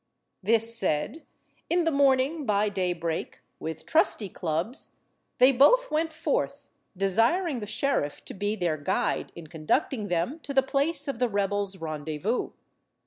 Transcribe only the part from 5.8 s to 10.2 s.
went forth, desiring the Sheriff to be their guide in conducting